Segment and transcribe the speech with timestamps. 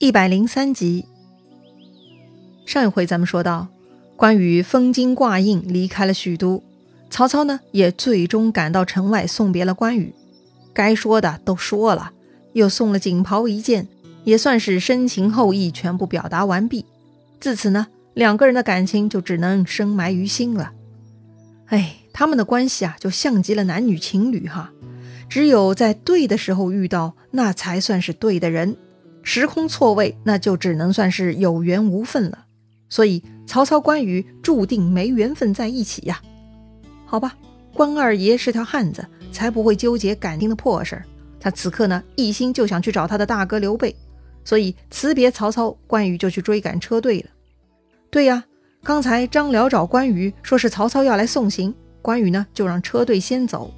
[0.00, 1.06] 一百零三集，
[2.64, 3.66] 上一回咱们说到，
[4.14, 6.62] 关羽封金挂印离开了许都，
[7.10, 10.14] 曹操呢也最终赶到城外送别了关羽。
[10.72, 12.12] 该说的都说了，
[12.52, 13.88] 又送了锦袍一件，
[14.22, 16.84] 也算是深情厚谊全部表达完毕。
[17.40, 20.70] 自此呢，两个人的感情就只能深埋于心了。
[21.66, 24.70] 哎，他们的关系啊，就像极了男女情侣哈，
[25.28, 28.76] 只有在对的时候遇到，那才算是对的人。
[29.22, 32.46] 时空错位，那就只能算是有缘无分了。
[32.88, 36.20] 所以曹操、关羽注定没缘分在一起呀。
[37.04, 37.36] 好吧，
[37.74, 41.04] 关二爷是条汉子，才不会纠结感情的破事儿。
[41.38, 43.94] 他此刻呢，一心就想去找他的大哥刘备。
[44.44, 47.26] 所以辞别曹操，关羽就去追赶车队了。
[48.10, 48.42] 对呀，
[48.82, 53.70] 刚才张辽找关羽，说是曹操要来送行，关羽呢就让车队先走，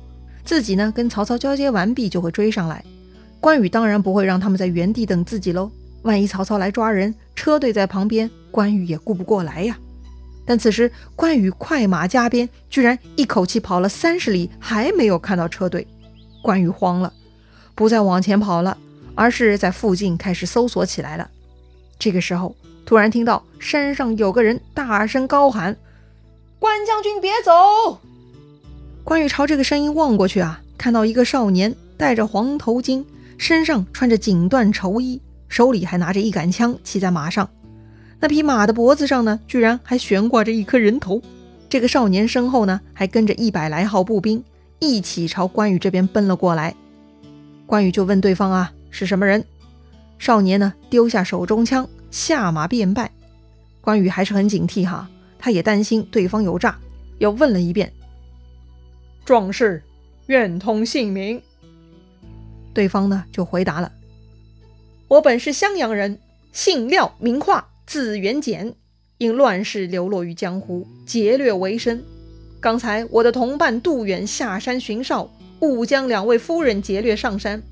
[0.44, 2.84] 自己呢跟曹操交接完毕就会追上来。
[3.40, 5.70] 关羽当然不会让他们在原地等自己喽。
[6.02, 9.78] 万一曹操来抓人，车队在旁边，关羽也顾不过来呀。
[10.46, 15.86] 但此时关羽快马加鞭，居然一口气跑了三十里，还没有看到车队。
[16.42, 17.12] 关羽慌了，
[17.74, 18.76] 不再往前跑了，
[19.14, 21.30] 而是在附近开始搜索起来了。
[21.98, 25.76] 这个时候，突然听到山上有个人大声高喊
[26.58, 27.52] ：“关将军，别走！”
[29.04, 33.04] 关羽朝这个声音望过去啊，看到一个少年戴着黄头巾。
[33.40, 37.48] 身上穿着锦缎绸衣，手里还拿着一杆枪，骑在马上。
[38.20, 41.22] 那匹马的脖子上呢，居然还悬挂着一颗人头。
[41.66, 44.44] 这个少年身后呢，还跟着一百来号步兵，
[44.78, 46.76] 一起朝关羽这边奔了过来。
[47.64, 49.42] 关羽就问对方啊，是什么人？
[50.18, 53.10] 少年呢，丢下手中枪，下马便拜。
[53.80, 56.78] 关羽还是很警惕哈，他也担心对方有诈，
[57.16, 57.90] 又问了一遍
[59.24, 59.82] ：“壮士，
[60.26, 61.40] 愿通姓名。”
[62.72, 63.92] 对方呢就回答了
[65.08, 66.18] ：“我本是襄阳人，
[66.52, 68.74] 姓廖，名化，字元简，
[69.18, 72.02] 因乱世流落于江湖，劫掠为生。
[72.60, 75.30] 刚才我的同伴杜远下山巡哨，
[75.60, 77.62] 误将两位夫人劫掠上山。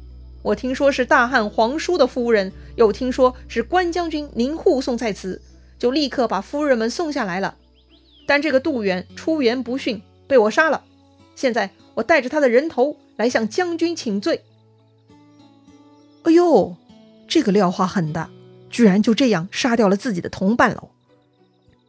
[0.43, 5.41] 我听说是大汉皇叔的夫人，又听说是关将军您护送在此，
[5.79, 7.57] 就立刻把夫人们送下来了。
[8.27, 10.85] 但这个杜远出言不逊，被我杀了。
[11.37, 14.43] 现在我带着他的人头来向将军请罪。”
[16.29, 16.77] 哎呦，
[17.27, 18.29] 这个廖化狠的，
[18.69, 20.91] 居然就这样杀掉了自己的同伴喽！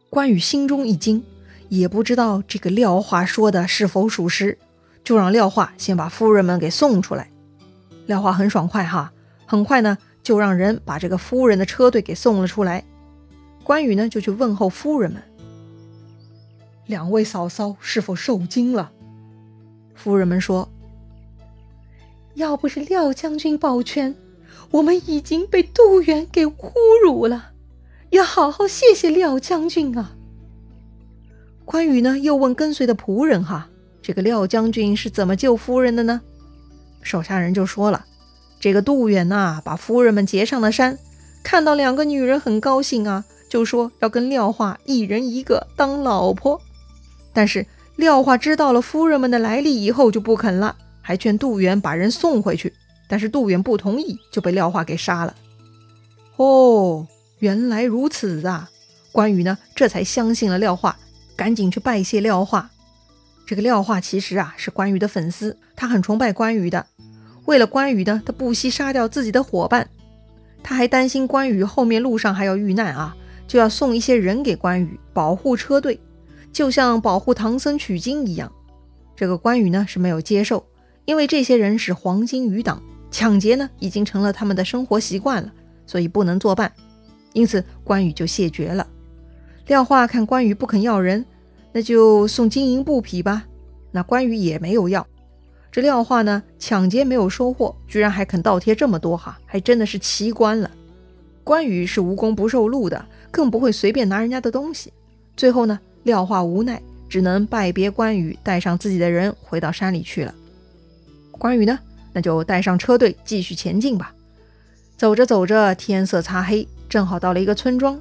[0.08, 1.22] 关羽心中一惊，
[1.68, 4.56] 也不知道这个廖化说的是否属实，
[5.04, 7.30] 就让廖化先把夫人们给送出来。
[8.06, 9.12] 廖化很爽快哈，
[9.44, 12.82] 很快呢就让人把这个夫人的车队给送了出来。
[13.62, 15.22] 关羽呢就去问候夫人们
[16.88, 18.90] ：“两位嫂嫂是否受惊了？”
[19.94, 20.66] 夫人们说
[22.34, 24.16] ：“要不是廖将军保全。”
[24.72, 26.72] 我们已经被杜远给侮
[27.02, 27.50] 辱了，
[28.10, 30.12] 要好好谢谢廖将军啊！
[31.64, 33.68] 关羽呢，又问跟随的仆人：“哈，
[34.00, 36.20] 这个廖将军是怎么救夫人的呢？”
[37.02, 38.04] 手下人就说了
[38.60, 40.98] ：“这个杜远呐，把夫人们劫上了山，
[41.42, 46.60] 看到两个女人很高兴啊，就说要跟廖化一人一个当老婆。
[47.32, 47.66] 但是
[47.96, 52.72] 廖化知道了夫人们的来历以后就不肯了，还劝杜远把人送回去。”
[53.10, 55.34] 但是杜远不同意，就被廖化给杀了。
[56.36, 57.08] 哦，
[57.40, 58.70] 原来如此啊！
[59.10, 60.96] 关羽呢，这才相信了廖化，
[61.34, 62.70] 赶紧去拜谢廖化。
[63.44, 66.86] 这个廖化其实啊是关羽的粉丝，他很崇拜关羽的。
[67.46, 69.90] 为了关羽呢，他不惜杀掉自己的伙伴。
[70.62, 73.16] 他还担心关羽后面路上还要遇难啊，
[73.48, 75.98] 就要送一些人给关羽保护车队，
[76.52, 78.52] 就像保护唐僧取经一样。
[79.16, 80.64] 这个关羽呢是没有接受，
[81.04, 82.80] 因为这些人是黄巾余党。
[83.10, 85.52] 抢劫呢，已经成了他们的生活习惯了，
[85.86, 86.72] 所以不能作伴。
[87.32, 88.86] 因此，关羽就谢绝了。
[89.66, 91.24] 廖化看关羽不肯要人，
[91.72, 93.46] 那就送金银布匹吧。
[93.92, 95.06] 那关羽也没有要。
[95.70, 100.70] 这廖化呢，抢劫没有收获，居然还肯倒贴这么多哈，还真的是奇观了。
[101.44, 104.92] 关羽是无功不受禄的，更不会随便拿人家的东西。
[105.36, 110.34] 最后呢，廖化无奈，只能拜别关羽，带上自己的人回到山里去了。
[111.32, 111.78] 关羽呢？
[112.12, 114.14] 那就带上车队继续前进吧。
[114.96, 118.00] 走着走着，天色擦黑，正好到了一个村庄。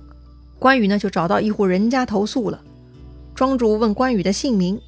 [0.58, 2.62] 关羽呢就找到一户人家投宿了。
[3.34, 4.80] 庄主问关羽的姓名，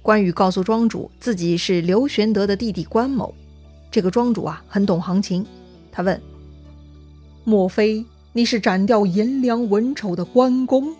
[0.00, 3.34] 关羽告诉庄主自己是刘玄德的弟弟关某。
[3.90, 5.44] 这个庄主啊很懂行情，
[5.92, 6.18] 他问
[7.44, 10.94] ：“莫非你是斩掉颜良文丑的关公？”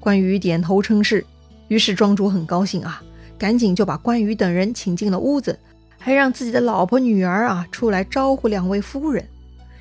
[0.00, 1.24] 关羽点头称是。
[1.68, 3.02] 于是庄主很高兴啊，
[3.38, 5.58] 赶紧就把关羽等人请进了屋子。
[6.04, 9.26] 还让自己的老婆女儿啊出来招呼两位夫人，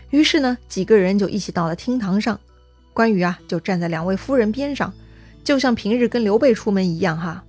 [0.10, 2.40] 于是呢，几个人就一起到了厅堂上。
[2.94, 4.94] 关羽啊，就站在两位夫人边上，
[5.44, 7.44] 就像平日跟刘备出门一样哈。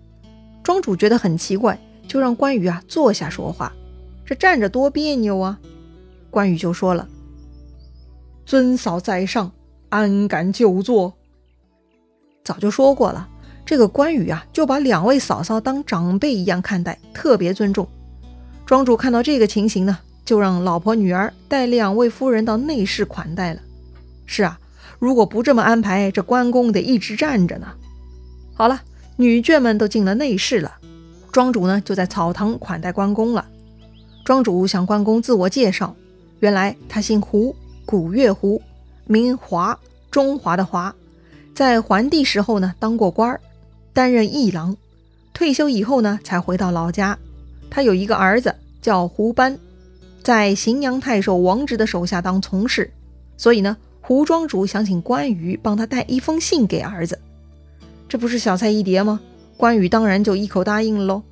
[0.65, 1.79] 庄主觉得很奇怪，
[2.09, 3.73] 就让关羽啊坐下说话。
[4.27, 5.61] 这站着多别扭啊！
[6.29, 7.09] 关羽就说了
[8.45, 9.53] ：“尊嫂在上，
[9.91, 11.15] 安敢久坐？”
[12.43, 13.29] 早就说过了，
[13.65, 17.87] 这个关羽啊，就把两位嫂嫂当长辈一样看待，特别尊重。
[18.67, 23.61] 庄主看到这个情形呢，就让老婆女儿带两位夫人到内室款待了。
[24.27, 24.59] 是啊。
[25.01, 27.67] 如果不这么安排，这关公得一直站着呢。
[28.55, 28.81] 好了，
[29.17, 30.77] 女眷们都进了内室了，
[31.31, 33.45] 庄主呢就在草堂款待关公了。
[34.25, 35.95] 庄主向关公自我介绍，
[36.39, 38.63] 原来他姓胡，古月胡，
[39.07, 39.79] 名华，
[40.11, 40.95] 中华的华，
[41.55, 43.41] 在桓帝时候呢当过官儿，
[43.93, 44.75] 担任议郎，
[45.35, 47.19] 退休以后呢才回到老家。
[47.75, 49.59] 他有一个儿子叫胡班，
[50.23, 52.93] 在荥阳太守王直的手下当从事，
[53.37, 53.77] 所以呢。
[54.07, 57.19] 胡庄主想请关羽帮他带一封信给儿子，
[58.07, 59.19] 这不是小菜一碟吗？
[59.57, 61.23] 关羽当然就一口答应了喽。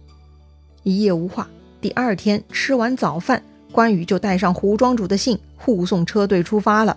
[0.83, 1.47] 一夜无话，
[1.83, 6.97] 第二天吃完早饭，关羽就带上胡庄主的信，护送车队出发了。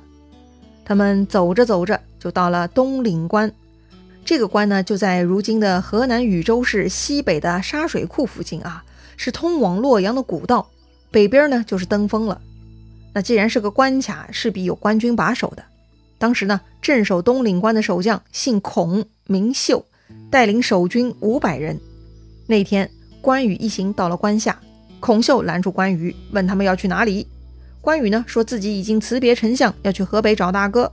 [0.85, 3.51] 他们走着走着，就到了东岭关。
[4.25, 8.83] 这个关呢，就在如今的河南禹州市西北的沙水库附近啊，
[9.17, 10.67] 是通往洛阳的古道。
[11.11, 12.41] 北边呢，就是登封了。
[13.13, 15.63] 那既然是个关卡，势必有官军把守的。
[16.17, 19.85] 当时呢，镇守东岭关的守将姓孔，名秀，
[20.31, 21.79] 带领守军五百人。
[22.47, 22.89] 那天，
[23.21, 24.59] 关羽一行到了关下，
[24.99, 27.27] 孔秀拦住关羽，问他们要去哪里。
[27.79, 30.91] 关羽呢，说自己已经辞别丞相，要去河北找大哥。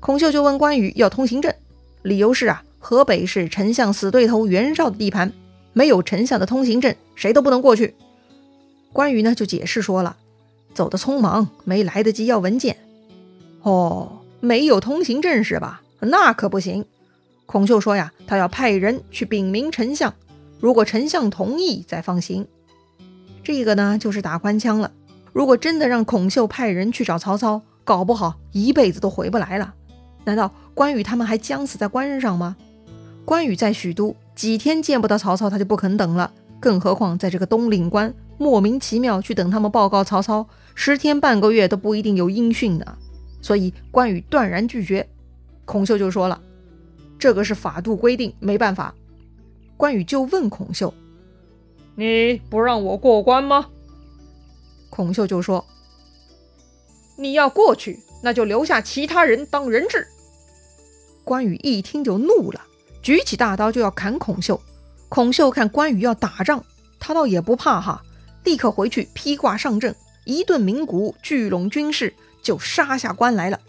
[0.00, 1.54] 孔秀就问关羽要通行证，
[2.04, 5.32] 理由是啊，河北是丞相死对头袁绍的地盘，
[5.72, 7.94] 没有丞相的通行证，谁都不能过去。
[8.92, 10.18] 关羽呢，就解释说了。
[10.74, 12.76] 走得匆忙，没来得及要文件。
[13.62, 15.80] 哦，没有通行证是吧？
[16.00, 16.84] 那可不行。
[17.46, 20.12] 孔秀说呀，他要派人去禀明丞相，
[20.60, 22.46] 如果丞相同意再放行。
[23.42, 24.92] 这个呢，就是打官腔了。
[25.32, 29.72] 如果真的让孔秀派人去找曹操，搞不好一辈子都回不来了。
[30.24, 32.56] 难道关羽他们还将死在关上吗？
[33.24, 36.30] 关羽在许都几天见不到曹操，他就不肯等了。
[36.60, 40.46] 更何况在这个东岭关，莫名其妙去等他们报告曹操。
[40.74, 42.98] 十天半个月都不一定有音讯呢，
[43.40, 45.06] 所以关羽断然拒绝。
[45.64, 46.40] 孔秀就说了
[47.18, 48.94] ：“这个是法度规定，没办法。”
[49.76, 50.92] 关羽就问孔秀
[51.96, 53.66] ：“你不让我过关吗？”
[54.90, 55.64] 孔秀就说
[57.16, 60.08] ：“你要过去，那就留下其他人当人质。”
[61.22, 62.60] 关羽一听就怒了，
[63.02, 64.60] 举起大刀就要砍孔秀。
[65.08, 66.64] 孔秀看关羽要打仗，
[66.98, 68.02] 他倒也不怕哈，
[68.42, 69.94] 立刻回去披挂上阵。
[70.24, 73.60] 一顿鸣鼓，聚拢军士，就杀下关来了。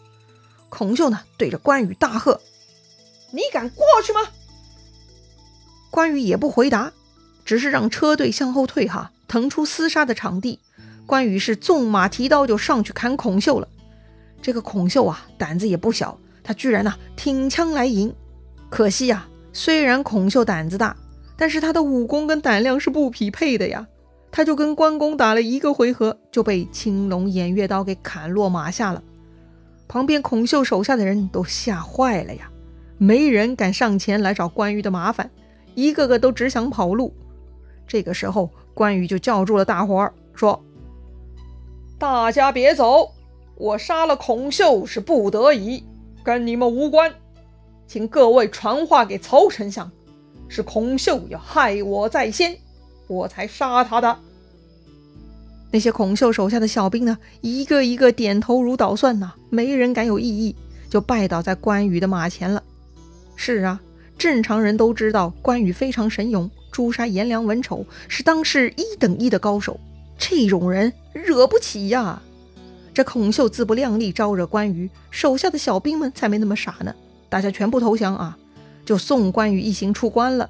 [0.70, 2.40] 孔秀呢，对着关羽大喝
[3.32, 4.22] ：“你敢过去吗？”
[5.92, 6.94] 关羽也不回答，
[7.46, 10.60] 只是让车队向后退，哈，腾出厮杀的场地。
[11.06, 13.68] 关羽是纵马提刀就上去砍孔秀了。
[14.42, 18.14] 这个孔秀啊，胆子也不小，他居然呢挺枪来迎。
[18.70, 20.96] 可惜呀，虽然孔秀胆子大，
[21.36, 23.88] 但是他的武功跟胆量是不匹配的呀。
[24.32, 29.02] 他就跟关公打了一个回合，就被青龙偃月刀给砍落马下了。
[29.88, 32.52] 旁边孔秀手下的人都吓坏了呀，
[32.98, 35.32] 没人敢上前来找关羽的麻烦，
[35.74, 37.14] 一个个都只想跑路。
[37.88, 40.62] 这个时候，关羽就叫住了大伙儿，说
[41.98, 43.10] ：“大家别走，
[43.56, 45.84] 我杀了孔秀是不得已，
[46.24, 47.14] 跟你们无关，
[47.88, 49.90] 请各位传话给曹丞相，
[50.48, 52.58] 是孔秀要害我在先。”
[53.08, 54.18] 我才杀他的。
[55.72, 60.56] 那些孔秀手下的小兵呢，一个一个点头如捣蒜呐，没人敢有异议，
[60.90, 62.64] 就拜倒在关羽的马前了。
[63.36, 63.80] 是啊，
[64.18, 69.80] 正常人都知道关羽非常神勇，诛杀颜良、文丑是当世一等一的高手，
[70.18, 72.20] 这种人惹不起呀。
[72.96, 76.96] 这孔秀自不量力招惹关羽，手下的小兵们才没那么傻呢，
[77.30, 78.38] 大家全部投降啊，
[78.86, 80.50] 就送关羽一行出关了。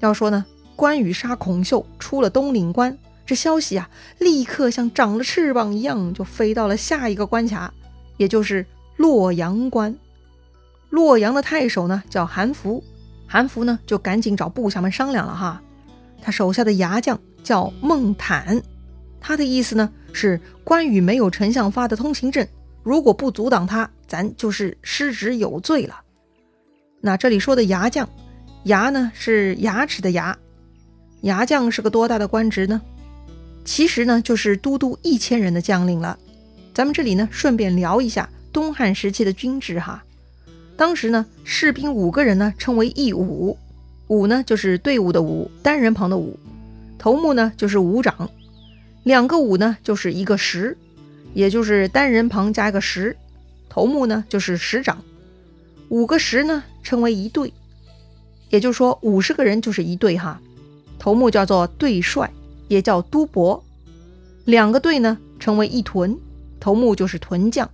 [0.00, 0.44] 要说呢。
[0.76, 7.72] 关羽杀孔秀，出了东岭关，这消息啊，立刻像长了翅膀一样，就飞到了下一个关卡，
[8.16, 9.96] 也就是洛阳关。
[10.90, 12.82] 洛阳的太守呢叫韩福，
[13.28, 15.62] 韩福呢就赶紧找部下们商量了哈。
[16.20, 18.60] 他手下的牙将叫孟坦，
[19.20, 22.46] 他的意思呢是关羽没有丞相发的通行证，
[22.82, 26.00] 如果不阻挡他，咱就是失职有罪了。
[27.00, 28.08] 那这里说的牙将，
[28.62, 30.38] 牙呢是牙齿的牙。
[31.22, 32.80] 牙将是个多大的官职呢？
[33.64, 36.18] 其实呢，就是都督一千人的将领了。
[36.72, 40.04] 咱们这里呢，顺便聊一下东汉时期的军制哈。
[40.76, 43.58] 当时呢，士兵五个人呢称为一伍，
[44.08, 46.38] 伍呢就是队伍的伍，单人旁的伍，
[46.98, 48.28] 头目呢就是伍长，
[49.04, 50.76] 两个五呢就是一个十，
[51.34, 53.16] 也就是单人旁加一个十，
[53.68, 55.02] 头目呢就是十长，
[55.88, 57.52] 五个十呢称为一队，
[58.50, 60.40] 也就是说五十个人就是一队哈。
[60.98, 62.30] 头目叫做队帅，
[62.66, 63.62] 也叫督伯，
[64.46, 66.18] 两个队呢称为一屯。
[66.58, 67.70] 头目就是屯将，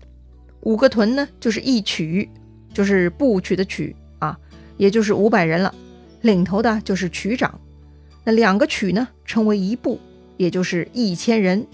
[0.62, 2.28] 五个屯呢就是一曲，
[2.74, 4.36] 就是部曲的曲啊，
[4.76, 5.72] 也就是五百人了。
[6.22, 7.60] 领头的就是曲长。
[8.24, 10.00] 那两个曲呢称为一部，
[10.40, 11.66] 也就是一千人。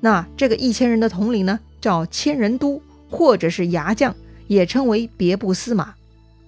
[0.00, 4.12] 那这个一千人的统领呢叫千人都，或者是牙将，
[4.48, 5.94] 也称为别部司马。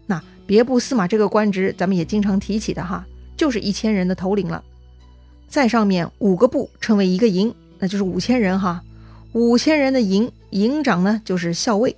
[0.06, 4.64] 那别部司马这个官职咱们也经常提起的哈，就是一千人的头领了。
[5.46, 8.82] 再上面五个部称为一个营，那就是五千人哈。
[9.32, 11.94] 五千人的营营长呢，就是校尉。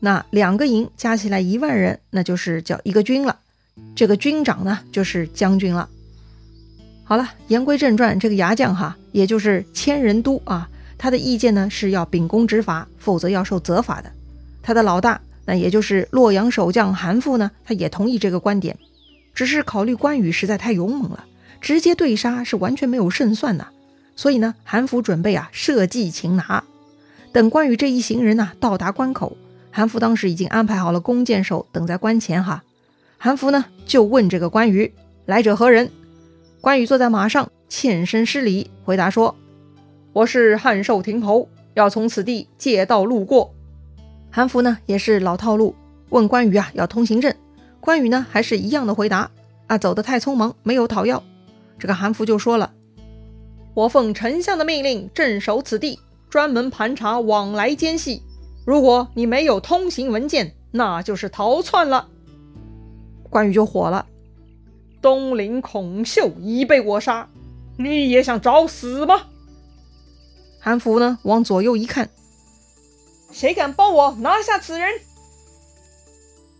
[0.00, 3.38] 那两个营加起来一万人，那就是叫一个军了。
[3.96, 5.88] 这个军长呢，就是将军了。
[7.08, 14.12] 好了，言归正传，这个牙将哈，也就是千人督啊，他的意见呢是要秉公执法，否则要受责罚的。
[14.62, 18.76] 他的老大，那也就是洛阳守将韩馥呢，他也同意这个观点，
[19.32, 21.24] 只是考虑关羽实在太勇猛了，
[21.62, 23.66] 直接对杀是完全没有胜算的。
[24.14, 26.62] 所以呢，韩福准备啊设计擒拿。
[27.32, 29.34] 等关羽这一行人呢到达关口，
[29.70, 32.62] 韩福当时已经安排好了弓箭手等在关前哈。
[33.16, 34.92] 韩福呢就问这个关羽
[35.24, 35.90] ：“来者何人？”
[36.60, 39.36] 关羽坐在马上，欠身施礼，回答说
[40.12, 43.54] ：“我是汉寿亭侯，要从此地借道路过。”
[44.28, 45.76] 韩福呢也是老套路，
[46.08, 47.32] 问关羽啊要通行证。
[47.78, 49.30] 关羽呢还是一样的回答
[49.68, 51.22] ：“啊，走得太匆忙，没有讨要。”
[51.78, 52.72] 这个韩福就说了。
[53.74, 58.20] 我奉丞相的命令镇守此地，专门盘查往来奸细。
[58.66, 62.08] 如果你没有通行文件，那就是逃窜了。
[63.30, 64.04] 关羽就火了
[65.00, 67.28] ：“东陵孔秀已被我杀，
[67.76, 69.26] 你也想找死吗？”
[70.60, 72.10] 韩福呢，往左右一看，
[73.30, 74.88] 谁敢帮我拿下此人？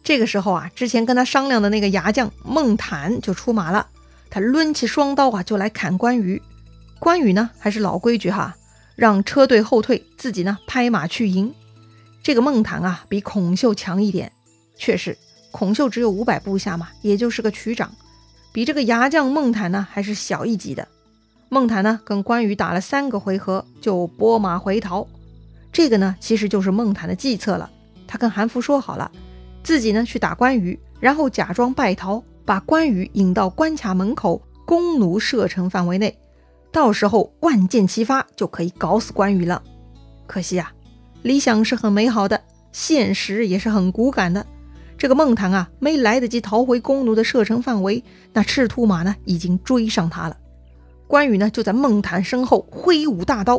[0.05, 3.89] 这个时候啊，之前跟他商量的那个牙将孟坦就出马了，
[4.31, 6.41] 他抡起双刀啊，就来砍关羽。
[6.99, 8.57] 关羽呢，还是老规矩哈，
[8.97, 11.53] 让车队后退，自己呢拍马去迎。
[12.23, 14.33] 这个孟坦啊，比孔秀强一点，
[14.77, 15.19] 确实，
[15.51, 17.95] 孔秀只有五百部下嘛，也就是个曲长，
[18.59, 20.89] 比这个牙将孟坦呢还是小一级的。
[21.49, 25.07] 孟坦呢跟关羽打了三个回合，就拨马回逃。
[25.71, 27.71] 这个呢其实就是孟坦的计策了，
[28.09, 29.13] 他跟韩福说好了，
[29.63, 36.19] 自己呢去打关羽，然后假装败逃，把关羽引到关卡门口，弓弩射程范围内。
[36.73, 39.63] 到时候万箭齐发就可以搞死关羽了。
[40.27, 40.73] 可惜啊，
[41.23, 44.45] 理想是很美好的，现实也是很骨感的。
[44.99, 48.03] 这个孟坦啊，没来得及逃回弓弩的射程范围，
[48.33, 50.37] 那赤兔马呢已经追上他了。
[51.07, 53.59] 关羽呢就在孟坦身后挥舞大刀，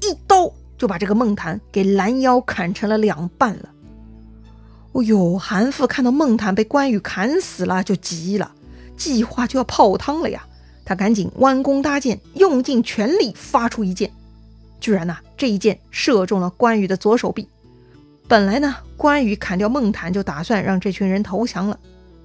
[0.00, 3.68] 一刀就把这个孟坦给拦腰砍成了两半了。
[4.92, 8.50] 哦呦，韩馥看到孟坦被关羽砍死了，就急了，
[8.96, 10.46] 计划就要泡汤了呀。
[10.86, 14.10] 他赶紧弯弓搭箭，用尽全力发出一箭，
[14.80, 17.46] 居然呢，这一箭射中了关羽的左手臂。
[18.28, 21.80] 本来呢，关羽砍掉孟坦就打算让这群人投降了，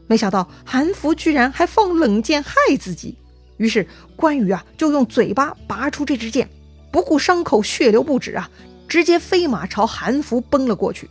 [0.05, 3.17] 没想到韩福居然还放冷箭害自己。
[3.55, 6.49] 于是关羽啊，就用嘴巴拔出这支箭，
[6.91, 8.49] 不顾伤口血流不止啊，
[8.85, 11.09] 直接飞马朝韩福奔了过去。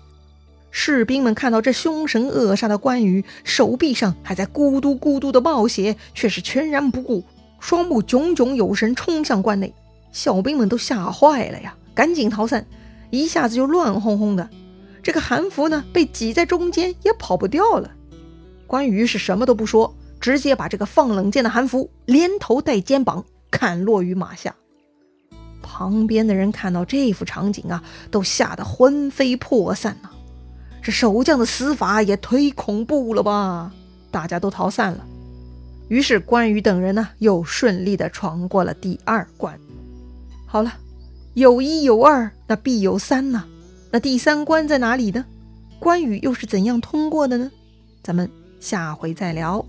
[0.71, 7.25] 士兵们看到这凶神恶煞的关羽，手臂上还在咕嘟咕嘟的冒血，却是全然不顾。
[7.61, 9.73] 双目炯炯有神，冲向关内，
[10.13, 12.67] 小兵们都吓坏了呀，赶紧逃散，
[13.09, 14.51] 一下子就乱哄哄的。
[15.03, 17.91] 这个韩福呢，被挤在中间，也跑不掉了。
[18.67, 24.55] 关羽是什么都不说，直接把这个放冷箭的韩福连头带肩膀砍落于马下。
[25.61, 30.11] 旁边的人看到这幅场景啊，都吓得魂飞魄散呐。
[30.83, 33.73] 这守将的死法也忒恐怖了吧？
[34.11, 35.05] 大家都逃散了。
[35.89, 39.59] 于是关羽等人呢，又顺利的闯过了第二关。
[40.47, 40.75] 好了，
[41.35, 43.45] 有一有二，那必有三呐。
[43.93, 45.23] 那第三关在哪里呢？
[45.79, 47.53] 关羽又是怎样通过的呢？
[48.03, 49.63] 咱们下回再聊。